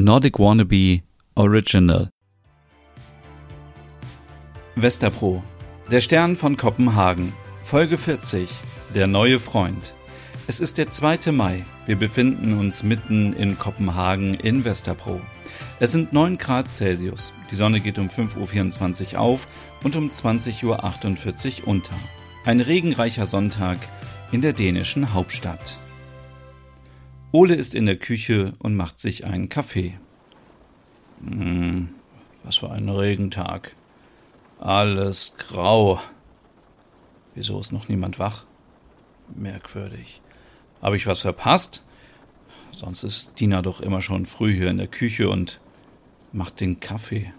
[0.00, 1.02] Nordic Wannabe
[1.34, 2.08] Original.
[4.76, 5.42] Westerpro.
[5.90, 7.32] Der Stern von Kopenhagen.
[7.64, 8.48] Folge 40.
[8.94, 9.94] Der neue Freund.
[10.46, 11.32] Es ist der 2.
[11.32, 11.64] Mai.
[11.86, 15.20] Wir befinden uns mitten in Kopenhagen in Westerpro.
[15.80, 17.32] Es sind 9 Grad Celsius.
[17.50, 19.48] Die Sonne geht um 5.24 Uhr auf
[19.82, 21.94] und um 20.48 Uhr unter.
[22.44, 23.78] Ein regenreicher Sonntag
[24.30, 25.76] in der dänischen Hauptstadt.
[27.30, 29.98] Ole ist in der Küche und macht sich einen Kaffee.
[31.20, 31.90] Hm,
[32.42, 33.74] was für ein Regentag.
[34.58, 36.00] Alles grau.
[37.34, 38.44] Wieso ist noch niemand wach?
[39.34, 40.22] Merkwürdig.
[40.80, 41.84] Habe ich was verpasst?
[42.72, 45.60] Sonst ist Dina doch immer schon früh hier in der Küche und
[46.32, 47.32] macht den Kaffee.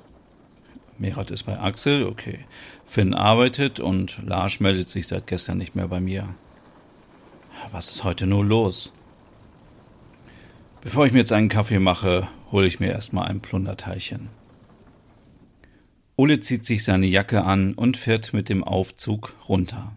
[0.99, 2.45] Merat ist bei Axel, okay.
[2.85, 6.35] Finn arbeitet und Lars meldet sich seit gestern nicht mehr bei mir.
[7.71, 8.93] Was ist heute nur los?
[10.81, 14.29] Bevor ich mir jetzt einen Kaffee mache, hole ich mir erstmal ein Plunderteilchen.
[16.15, 19.93] Ole zieht sich seine Jacke an und fährt mit dem Aufzug runter.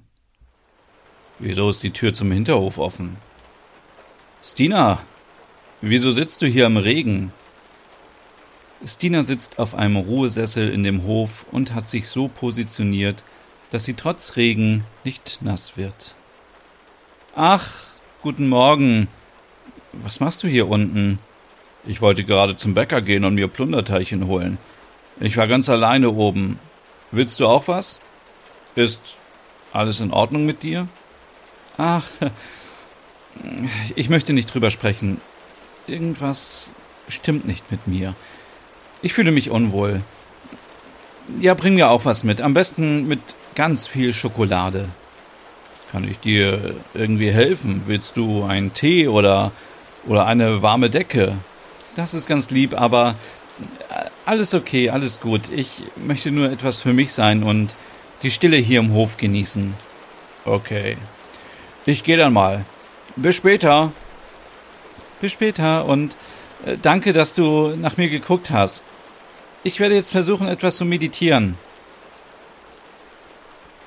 [1.38, 3.16] Wieso ist die Tür zum Hinterhof offen?
[4.42, 5.00] Stina,
[5.80, 7.32] wieso sitzt du hier im Regen?
[8.84, 13.22] Stina sitzt auf einem Ruhesessel in dem Hof und hat sich so positioniert,
[13.70, 16.14] dass sie trotz Regen nicht nass wird.
[17.36, 17.84] Ach,
[18.20, 19.06] guten Morgen,
[19.92, 21.18] was machst du hier unten?
[21.84, 24.58] Ich wollte gerade zum Bäcker gehen und mir Plunderteilchen holen.
[25.20, 26.58] Ich war ganz alleine oben.
[27.10, 28.00] Willst du auch was?
[28.74, 29.16] Ist
[29.72, 30.88] alles in Ordnung mit dir?
[31.76, 32.06] Ach,
[33.96, 35.20] ich möchte nicht drüber sprechen.
[35.86, 36.72] Irgendwas
[37.08, 38.14] stimmt nicht mit mir.
[39.02, 40.02] Ich fühle mich unwohl.
[41.40, 42.40] Ja, bring mir auch was mit.
[42.40, 43.20] Am besten mit
[43.54, 44.88] ganz viel Schokolade.
[45.90, 47.82] Kann ich dir irgendwie helfen?
[47.86, 49.52] Willst du einen Tee oder
[50.06, 51.36] oder eine warme Decke.
[51.94, 53.16] Das ist ganz lieb, aber
[53.90, 55.50] äh, alles okay, alles gut.
[55.50, 57.76] Ich möchte nur etwas für mich sein und
[58.22, 59.74] die Stille hier im Hof genießen.
[60.44, 60.96] Okay.
[61.84, 62.64] Ich gehe dann mal.
[63.16, 63.92] Bis später.
[65.20, 66.16] Bis später und
[66.64, 68.82] äh, danke, dass du nach mir geguckt hast.
[69.64, 71.56] Ich werde jetzt versuchen, etwas zu meditieren.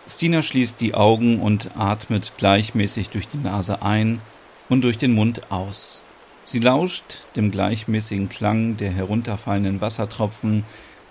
[0.07, 4.21] Stina schließt die Augen und atmet gleichmäßig durch die Nase ein
[4.69, 6.03] und durch den Mund aus.
[6.43, 10.63] Sie lauscht dem gleichmäßigen Klang der herunterfallenden Wassertropfen,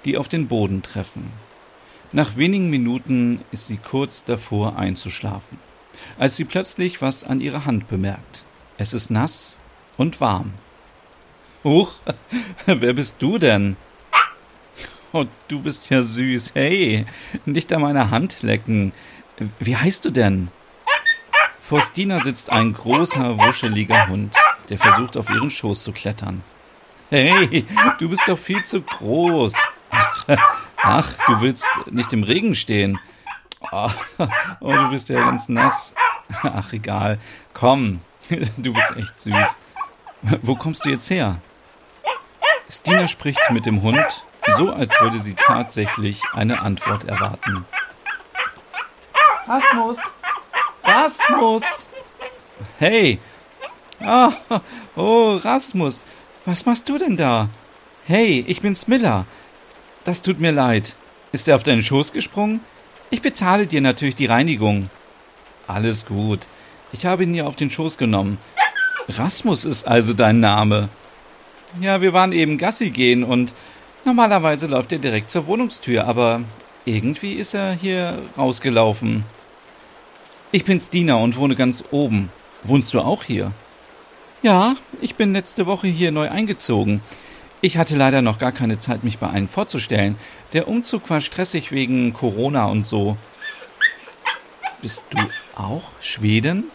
[0.04, 1.32] die auf den Boden treffen.
[2.12, 5.58] Nach wenigen Minuten ist sie kurz davor einzuschlafen,
[6.18, 8.44] als sie plötzlich was an ihrer Hand bemerkt.
[8.78, 9.58] Es ist nass
[9.96, 10.52] und warm.
[11.64, 11.94] Huch,
[12.66, 13.76] wer bist du denn?
[15.12, 16.52] Oh, du bist ja süß.
[16.54, 17.06] Hey,
[17.46, 18.92] nicht an meiner Hand lecken.
[19.60, 20.48] Wie heißt du denn?
[21.68, 24.34] Vor Stina sitzt ein großer, wuscheliger Hund
[24.68, 26.42] der versucht auf ihren Schoß zu klettern.
[27.10, 27.66] Hey,
[27.98, 29.54] du bist doch viel zu groß.
[29.90, 30.24] Ach,
[30.82, 32.98] ach du willst nicht im Regen stehen.
[33.70, 33.90] Oh,
[34.60, 35.94] du bist ja ganz nass.
[36.42, 37.18] Ach, egal.
[37.52, 38.00] Komm,
[38.56, 39.58] du bist echt süß.
[40.42, 41.40] Wo kommst du jetzt her?
[42.68, 44.24] Stina spricht mit dem Hund,
[44.56, 47.66] so als würde sie tatsächlich eine Antwort erwarten.
[49.46, 49.98] Rasmus!
[50.94, 51.90] Rasmus!
[52.78, 53.18] Hey,
[54.00, 54.32] Ah,
[54.96, 56.02] oh, Rasmus,
[56.44, 57.48] was machst du denn da?
[58.04, 59.26] Hey, ich bin Smiller.
[60.04, 60.94] Das tut mir leid.
[61.32, 62.60] Ist er auf deinen Schoß gesprungen?
[63.10, 64.90] Ich bezahle dir natürlich die Reinigung.
[65.66, 66.46] Alles gut.
[66.92, 68.38] Ich habe ihn dir auf den Schoß genommen.
[69.08, 70.90] Rasmus ist also dein Name.
[71.80, 73.52] Ja, wir waren eben Gassi gehen und
[74.04, 76.42] normalerweise läuft er direkt zur Wohnungstür, aber
[76.84, 79.24] irgendwie ist er hier rausgelaufen.
[80.54, 82.30] Ich bin Stina und wohne ganz oben.
[82.62, 83.50] Wohnst du auch hier?
[84.40, 87.00] Ja, ich bin letzte Woche hier neu eingezogen.
[87.60, 90.14] Ich hatte leider noch gar keine Zeit, mich bei allen vorzustellen.
[90.52, 93.16] Der Umzug war stressig wegen Corona und so.
[94.80, 95.18] Bist du
[95.60, 96.70] auch Schweden?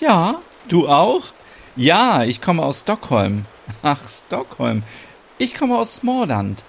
[0.00, 1.26] Ja, du auch?
[1.76, 3.44] Ja, ich komme aus Stockholm.
[3.84, 4.82] Ach, Stockholm.
[5.38, 6.64] Ich komme aus Smallland.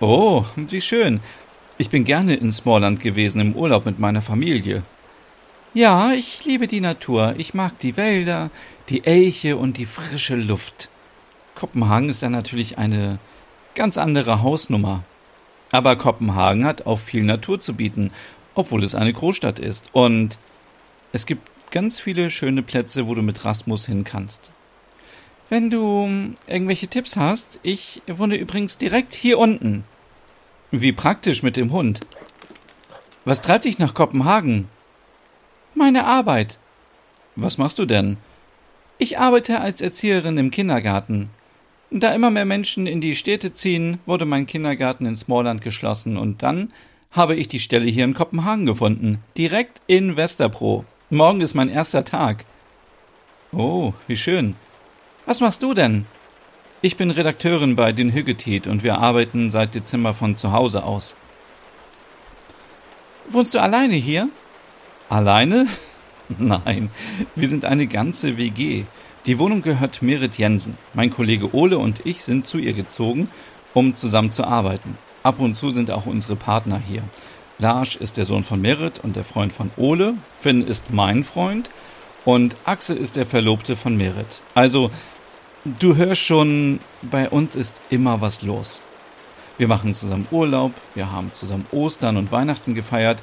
[0.00, 1.20] Oh, wie schön.
[1.78, 4.82] Ich bin gerne in Smallland gewesen im Urlaub mit meiner Familie.
[5.72, 7.36] Ja, ich liebe die Natur.
[7.38, 8.50] Ich mag die Wälder,
[8.88, 10.88] die Elche und die frische Luft.
[11.54, 13.20] Kopenhagen ist dann natürlich eine
[13.76, 15.04] ganz andere Hausnummer.
[15.70, 18.10] Aber Kopenhagen hat auch viel Natur zu bieten,
[18.56, 19.90] obwohl es eine Großstadt ist.
[19.92, 20.38] Und
[21.12, 24.50] es gibt ganz viele schöne Plätze, wo du mit Rasmus hin kannst.
[25.50, 29.84] Wenn du irgendwelche Tipps hast, ich wohne übrigens direkt hier unten.
[30.72, 32.00] Wie praktisch mit dem Hund.
[33.24, 34.68] Was treibt dich nach Kopenhagen?
[35.80, 36.58] Meine Arbeit.
[37.36, 38.18] Was machst du denn?
[38.98, 41.30] Ich arbeite als Erzieherin im Kindergarten.
[41.90, 46.42] Da immer mehr Menschen in die Städte ziehen, wurde mein Kindergarten in Smallland geschlossen und
[46.42, 46.70] dann
[47.12, 50.84] habe ich die Stelle hier in Kopenhagen gefunden, direkt in Westerbro.
[51.08, 52.44] Morgen ist mein erster Tag.
[53.50, 54.56] Oh, wie schön.
[55.24, 56.04] Was machst du denn?
[56.82, 61.16] Ich bin Redakteurin bei den Hüggetit und wir arbeiten seit Dezember von zu Hause aus.
[63.30, 64.28] Wohnst du alleine hier?
[65.10, 65.66] Alleine?
[66.38, 66.88] Nein,
[67.34, 68.84] wir sind eine ganze WG.
[69.26, 70.78] Die Wohnung gehört Merit Jensen.
[70.94, 73.28] Mein Kollege Ole und ich sind zu ihr gezogen,
[73.74, 74.96] um zusammen zu arbeiten.
[75.24, 77.02] Ab und zu sind auch unsere Partner hier.
[77.58, 80.14] Lars ist der Sohn von Merit und der Freund von Ole.
[80.38, 81.70] Finn ist mein Freund.
[82.24, 84.42] Und Axel ist der Verlobte von Merit.
[84.54, 84.92] Also,
[85.64, 88.80] du hörst schon, bei uns ist immer was los.
[89.58, 93.22] Wir machen zusammen Urlaub, wir haben zusammen Ostern und Weihnachten gefeiert.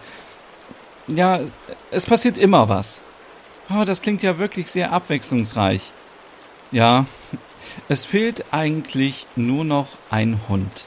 [1.08, 1.54] Ja, es,
[1.92, 3.02] es passiert immer was.
[3.70, 5.92] Oh, das klingt ja wirklich sehr abwechslungsreich.
[6.72, 7.06] Ja,
[7.90, 10.86] es fehlt eigentlich nur noch ein Hund.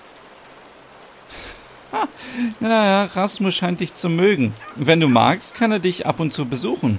[1.93, 2.07] Ha,
[2.61, 4.55] naja, Rasmus scheint dich zu mögen.
[4.77, 6.99] Wenn du magst, kann er dich ab und zu besuchen.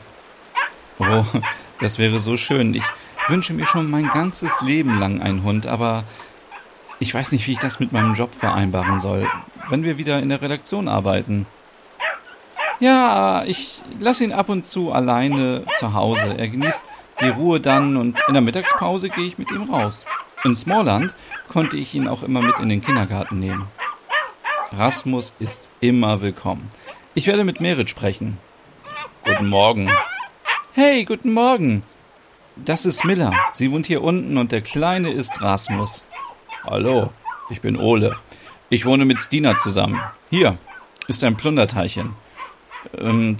[0.99, 1.23] Oh,
[1.79, 2.73] das wäre so schön.
[2.73, 2.83] Ich
[3.27, 6.03] wünsche mir schon mein ganzes Leben lang einen Hund, aber
[6.99, 9.27] ich weiß nicht, wie ich das mit meinem Job vereinbaren soll,
[9.69, 11.47] wenn wir wieder in der Redaktion arbeiten.
[12.81, 16.33] Ja, ich lasse ihn ab und zu alleine zu Hause.
[16.39, 16.83] Er genießt
[17.21, 20.03] die Ruhe dann und in der Mittagspause gehe ich mit ihm raus.
[20.43, 21.13] In Smallland
[21.47, 23.67] konnte ich ihn auch immer mit in den Kindergarten nehmen.
[24.71, 26.71] Rasmus ist immer willkommen.
[27.13, 28.39] Ich werde mit Merit sprechen.
[29.25, 29.91] Guten Morgen.
[30.73, 31.83] Hey, guten Morgen.
[32.55, 33.31] Das ist Miller.
[33.51, 36.07] Sie wohnt hier unten und der Kleine ist Rasmus.
[36.63, 37.13] Hallo,
[37.51, 38.17] ich bin Ole.
[38.69, 40.01] Ich wohne mit Stina zusammen.
[40.31, 40.57] Hier
[41.07, 42.15] ist ein Plunderteilchen.
[42.97, 43.37] Ähm,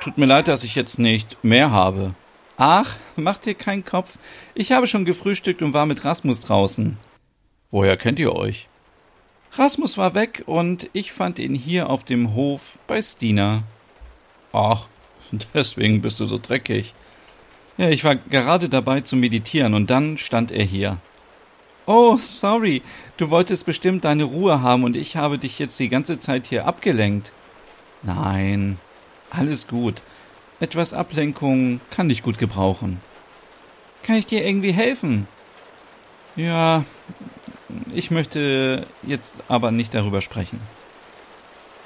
[0.00, 2.14] tut mir leid, dass ich jetzt nicht mehr habe.
[2.56, 4.18] Ach, mach dir keinen Kopf.
[4.54, 6.98] Ich habe schon gefrühstückt und war mit Rasmus draußen.
[7.70, 8.68] Woher kennt ihr euch?
[9.52, 13.64] Rasmus war weg und ich fand ihn hier auf dem Hof bei Stina.
[14.52, 14.88] Ach,
[15.54, 16.94] deswegen bist du so dreckig.
[17.78, 20.98] Ja, ich war gerade dabei zu meditieren und dann stand er hier.
[21.86, 22.82] Oh, sorry,
[23.16, 26.66] du wolltest bestimmt deine Ruhe haben und ich habe dich jetzt die ganze Zeit hier
[26.66, 27.32] abgelenkt.
[28.02, 28.78] Nein,
[29.30, 30.02] alles gut.
[30.60, 33.00] Etwas Ablenkung kann ich gut gebrauchen.
[34.02, 35.26] Kann ich dir irgendwie helfen?
[36.36, 36.84] Ja,
[37.92, 40.60] ich möchte jetzt aber nicht darüber sprechen.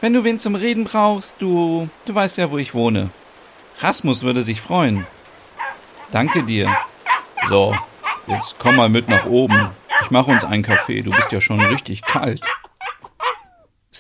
[0.00, 3.10] Wenn du wen zum Reden brauchst, du, du weißt ja, wo ich wohne.
[3.78, 5.06] Rasmus würde sich freuen.
[6.12, 6.76] Danke dir.
[7.48, 7.74] So,
[8.26, 9.70] jetzt komm mal mit nach oben.
[10.02, 11.02] Ich mache uns einen Kaffee.
[11.02, 12.42] Du bist ja schon richtig kalt.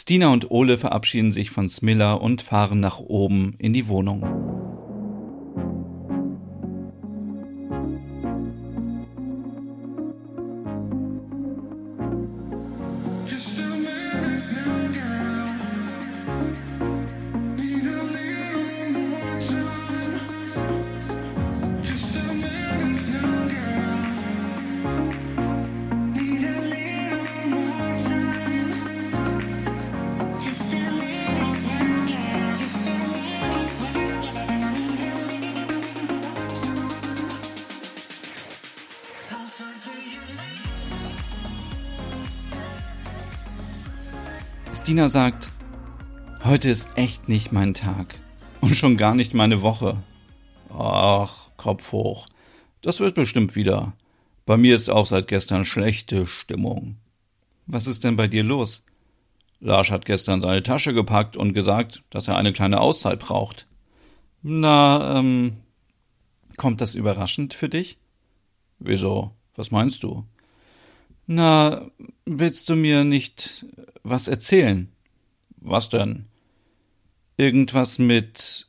[0.04, 4.43] Stina und Ole verabschieden sich von Smiller und fahren nach oben in die Wohnung.
[44.84, 45.50] Stina sagt,
[46.44, 48.20] heute ist echt nicht mein Tag
[48.60, 49.96] und schon gar nicht meine Woche.
[50.68, 52.28] Ach, Kopf hoch.
[52.82, 53.94] Das wird bestimmt wieder.
[54.44, 56.98] Bei mir ist auch seit gestern schlechte Stimmung.
[57.64, 58.84] Was ist denn bei dir los?
[59.58, 63.66] Lars hat gestern seine Tasche gepackt und gesagt, dass er eine kleine Auszeit braucht.
[64.42, 65.62] Na, ähm,
[66.58, 67.96] kommt das überraschend für dich?
[68.80, 69.30] Wieso?
[69.54, 70.26] Was meinst du?
[71.26, 71.90] Na,
[72.26, 73.66] willst du mir nicht
[74.02, 74.92] was erzählen?
[75.56, 76.26] Was denn?
[77.36, 78.68] Irgendwas mit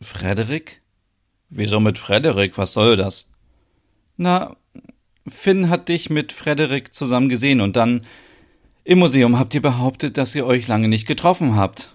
[0.00, 0.82] Frederik?
[1.48, 2.58] Wieso mit Frederik?
[2.58, 3.30] Was soll das?
[4.16, 4.56] Na,
[5.26, 8.04] Finn hat dich mit Frederik zusammen gesehen und dann
[8.84, 11.94] im Museum habt ihr behauptet, dass ihr euch lange nicht getroffen habt.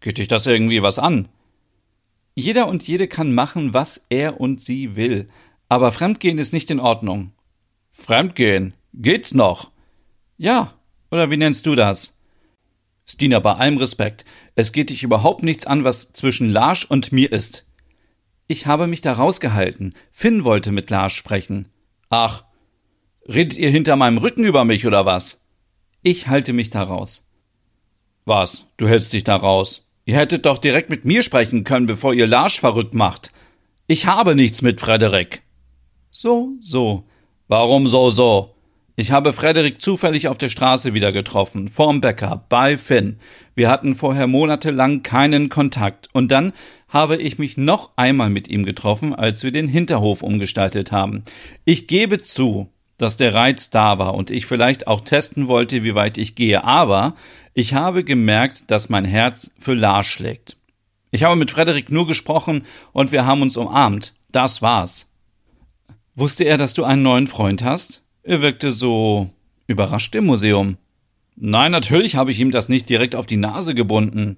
[0.00, 1.28] Geht dich das irgendwie was an?
[2.34, 5.28] Jeder und jede kann machen, was er und sie will,
[5.68, 7.32] aber Fremdgehen ist nicht in Ordnung.
[7.90, 8.74] Fremdgehen?
[8.92, 9.70] Geht's noch?
[10.36, 10.74] Ja,
[11.10, 12.16] oder wie nennst du das?
[13.04, 17.30] Stina, bei allem Respekt, es geht dich überhaupt nichts an, was zwischen Lars und mir
[17.32, 17.66] ist.
[18.46, 19.94] Ich habe mich da rausgehalten.
[20.10, 21.68] Finn wollte mit Lars sprechen.
[22.08, 22.44] Ach,
[23.28, 25.44] redet ihr hinter meinem Rücken über mich oder was?
[26.02, 27.26] Ich halte mich da raus.
[28.24, 28.66] Was?
[28.76, 29.88] Du hältst dich da raus?
[30.04, 33.32] Ihr hättet doch direkt mit mir sprechen können, bevor ihr Lars verrückt macht.
[33.86, 35.42] Ich habe nichts mit Frederik.
[36.10, 37.04] So, so.
[37.48, 38.54] Warum so, so?
[39.00, 43.18] Ich habe Frederik zufällig auf der Straße wieder getroffen, vorm Bäcker, bei Finn.
[43.54, 46.10] Wir hatten vorher monatelang keinen Kontakt.
[46.12, 46.52] Und dann
[46.86, 51.24] habe ich mich noch einmal mit ihm getroffen, als wir den Hinterhof umgestaltet haben.
[51.64, 55.94] Ich gebe zu, dass der Reiz da war und ich vielleicht auch testen wollte, wie
[55.94, 57.14] weit ich gehe, aber
[57.54, 60.58] ich habe gemerkt, dass mein Herz für Lars schlägt.
[61.10, 64.12] Ich habe mit Frederik nur gesprochen und wir haben uns umarmt.
[64.30, 65.10] Das war's.
[66.14, 68.04] Wusste er, dass du einen neuen Freund hast?
[68.22, 69.30] Er wirkte so
[69.66, 70.76] überrascht im Museum.
[71.36, 74.36] Nein, natürlich habe ich ihm das nicht direkt auf die Nase gebunden.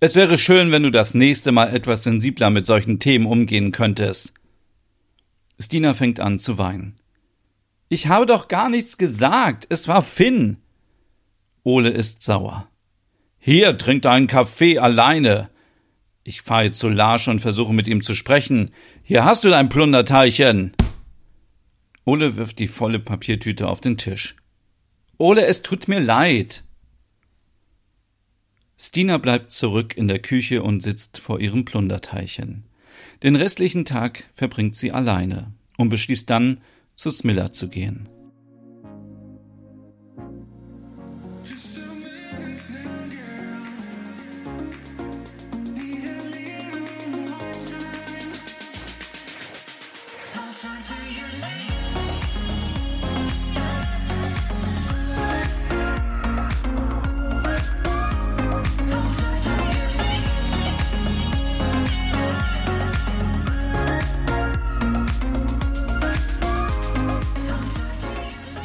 [0.00, 4.34] Es wäre schön, wenn du das nächste Mal etwas sensibler mit solchen Themen umgehen könntest.
[5.58, 6.96] Stina fängt an zu weinen.
[7.88, 9.66] Ich habe doch gar nichts gesagt.
[9.70, 10.58] Es war Finn.
[11.62, 12.68] Ole ist sauer.
[13.38, 15.48] Hier, trink deinen Kaffee alleine.
[16.24, 18.70] Ich fahre jetzt zu Larsch und versuche mit ihm zu sprechen.
[19.02, 20.72] Hier hast du dein Plunderteilchen.
[22.04, 24.36] Ole wirft die volle Papiertüte auf den Tisch.
[25.16, 26.64] Ole, es tut mir leid.
[28.78, 32.64] Stina bleibt zurück in der Küche und sitzt vor ihrem Plunderteilchen.
[33.22, 36.60] Den restlichen Tag verbringt sie alleine und beschließt dann,
[36.94, 38.08] zu Smiller zu gehen.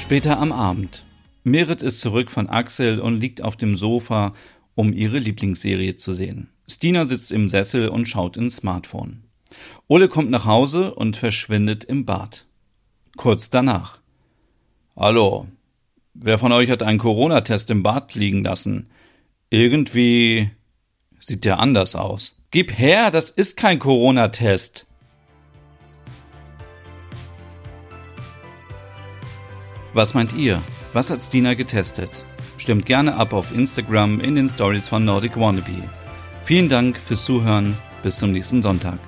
[0.10, 1.04] Später am Abend.
[1.44, 4.34] Merit ist zurück von Axel und liegt auf dem Sofa,
[4.74, 6.50] um ihre Lieblingsserie zu sehen.
[6.68, 9.22] Stina sitzt im Sessel und schaut ins Smartphone.
[9.88, 12.48] Ole kommt nach Hause und verschwindet im Bad.
[13.18, 14.00] Kurz danach.
[14.96, 15.46] Hallo.
[16.16, 18.90] Wer von euch hat einen Corona-Test im Bad liegen lassen?
[19.52, 20.50] Irgendwie
[21.20, 22.42] sieht der anders aus.
[22.50, 24.88] Gib her, das ist kein Corona-Test.
[29.94, 30.62] Was meint ihr?
[30.94, 32.24] Was hat Stina getestet?
[32.58, 35.90] Stimmt gerne ab auf Instagram in den Stories von Nordic Wannabe.
[36.44, 37.76] Vielen Dank fürs Zuhören.
[38.04, 39.00] Bis zum nächsten Sonntag.